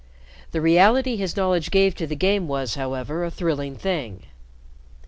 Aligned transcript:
The 0.49 0.61
reality 0.61 1.15
his 1.15 1.37
knowledge 1.37 1.69
gave 1.69 1.93
to 1.97 2.07
the 2.07 2.15
game 2.15 2.47
was, 2.47 2.73
however, 2.73 3.23
a 3.23 3.29
thrilling 3.29 3.75
thing. 3.75 4.23